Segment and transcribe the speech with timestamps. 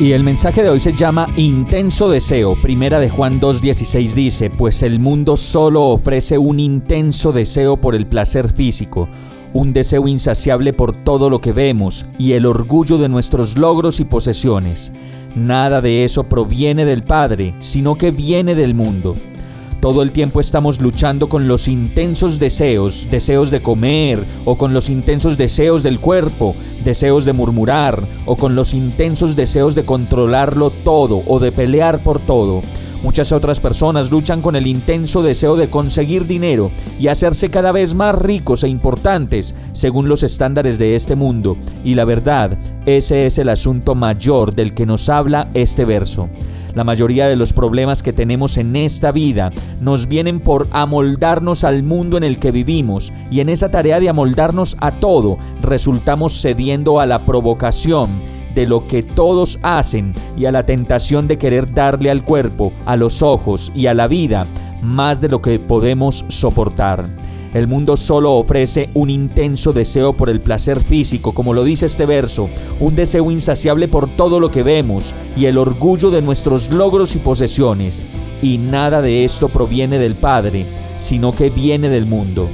[0.00, 2.54] Y el mensaje de hoy se llama Intenso Deseo.
[2.62, 8.06] Primera de Juan 2.16 dice, pues el mundo solo ofrece un intenso deseo por el
[8.06, 9.08] placer físico
[9.52, 14.04] un deseo insaciable por todo lo que vemos y el orgullo de nuestros logros y
[14.04, 14.92] posesiones.
[15.34, 19.14] Nada de eso proviene del Padre, sino que viene del mundo.
[19.80, 24.88] Todo el tiempo estamos luchando con los intensos deseos, deseos de comer, o con los
[24.88, 31.22] intensos deseos del cuerpo, deseos de murmurar, o con los intensos deseos de controlarlo todo
[31.26, 32.60] o de pelear por todo.
[33.02, 37.94] Muchas otras personas luchan con el intenso deseo de conseguir dinero y hacerse cada vez
[37.94, 41.56] más ricos e importantes según los estándares de este mundo.
[41.84, 46.28] Y la verdad, ese es el asunto mayor del que nos habla este verso.
[46.74, 51.82] La mayoría de los problemas que tenemos en esta vida nos vienen por amoldarnos al
[51.82, 55.38] mundo en el que vivimos y en esa tarea de amoldarnos a todo
[55.68, 58.08] resultamos cediendo a la provocación
[58.54, 62.96] de lo que todos hacen y a la tentación de querer darle al cuerpo, a
[62.96, 64.46] los ojos y a la vida
[64.82, 67.04] más de lo que podemos soportar.
[67.54, 72.04] El mundo solo ofrece un intenso deseo por el placer físico, como lo dice este
[72.04, 77.14] verso, un deseo insaciable por todo lo que vemos y el orgullo de nuestros logros
[77.16, 78.04] y posesiones.
[78.42, 80.66] Y nada de esto proviene del Padre,
[80.96, 82.48] sino que viene del mundo.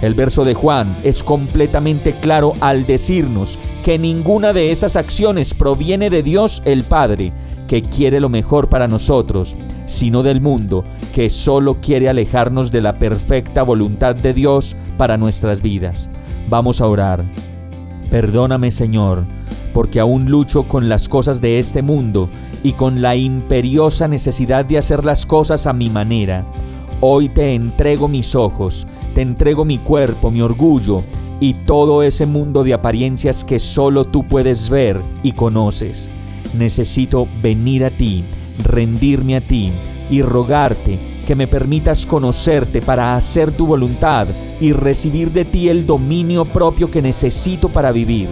[0.00, 6.08] El verso de Juan es completamente claro al decirnos que ninguna de esas acciones proviene
[6.08, 7.32] de Dios el Padre,
[7.66, 12.96] que quiere lo mejor para nosotros, sino del mundo, que solo quiere alejarnos de la
[12.96, 16.10] perfecta voluntad de Dios para nuestras vidas.
[16.48, 17.24] Vamos a orar.
[18.10, 19.24] Perdóname Señor,
[19.74, 22.28] porque aún lucho con las cosas de este mundo
[22.62, 26.42] y con la imperiosa necesidad de hacer las cosas a mi manera.
[27.00, 31.00] Hoy te entrego mis ojos, te entrego mi cuerpo, mi orgullo
[31.38, 36.10] y todo ese mundo de apariencias que solo tú puedes ver y conoces.
[36.58, 38.24] Necesito venir a ti,
[38.64, 39.70] rendirme a ti
[40.10, 44.26] y rogarte que me permitas conocerte para hacer tu voluntad
[44.60, 48.26] y recibir de ti el dominio propio que necesito para vivir.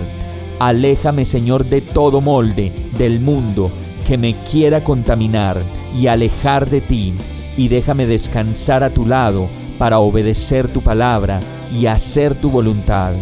[0.58, 3.70] Aléjame, Señor, de todo molde del mundo
[4.08, 5.56] que me quiera contaminar
[5.96, 7.12] y alejar de ti
[7.56, 11.40] y déjame descansar a tu lado para obedecer tu palabra
[11.72, 13.12] y hacer tu voluntad.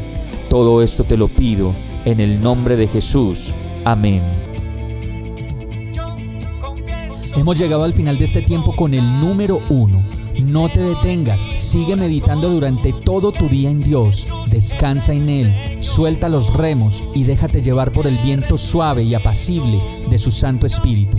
[0.48, 1.72] Todo esto te lo pido
[2.04, 3.52] en el nombre de Jesús.
[3.84, 4.22] Amén.
[7.36, 10.04] Hemos llegado al final de este tiempo con el número uno.
[10.40, 16.28] No te detengas, sigue meditando durante todo tu día en Dios, descansa en Él, suelta
[16.28, 19.78] los remos y déjate llevar por el viento suave y apacible
[20.10, 21.18] de su Santo Espíritu.